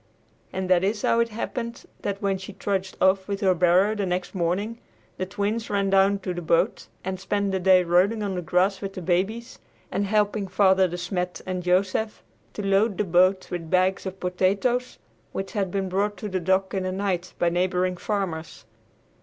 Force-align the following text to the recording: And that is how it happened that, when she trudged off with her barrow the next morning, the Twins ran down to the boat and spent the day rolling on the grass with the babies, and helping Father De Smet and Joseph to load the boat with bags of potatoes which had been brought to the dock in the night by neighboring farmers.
And 0.51 0.67
that 0.67 0.83
is 0.83 1.03
how 1.03 1.19
it 1.19 1.29
happened 1.29 1.85
that, 2.01 2.23
when 2.23 2.39
she 2.39 2.53
trudged 2.53 2.97
off 2.99 3.27
with 3.27 3.41
her 3.41 3.53
barrow 3.53 3.93
the 3.93 4.07
next 4.07 4.33
morning, 4.33 4.79
the 5.17 5.27
Twins 5.27 5.69
ran 5.69 5.91
down 5.91 6.17
to 6.21 6.33
the 6.33 6.41
boat 6.41 6.87
and 7.03 7.19
spent 7.19 7.51
the 7.51 7.59
day 7.59 7.83
rolling 7.83 8.23
on 8.23 8.33
the 8.33 8.41
grass 8.41 8.81
with 8.81 8.93
the 8.93 9.01
babies, 9.03 9.59
and 9.91 10.07
helping 10.07 10.47
Father 10.47 10.87
De 10.87 10.97
Smet 10.97 11.41
and 11.45 11.61
Joseph 11.61 12.23
to 12.53 12.65
load 12.65 12.97
the 12.97 13.03
boat 13.03 13.51
with 13.51 13.69
bags 13.69 14.07
of 14.07 14.19
potatoes 14.19 14.97
which 15.33 15.51
had 15.51 15.69
been 15.69 15.87
brought 15.87 16.17
to 16.17 16.29
the 16.29 16.39
dock 16.39 16.73
in 16.73 16.81
the 16.81 16.91
night 16.91 17.35
by 17.37 17.49
neighboring 17.49 17.95
farmers. 17.95 18.65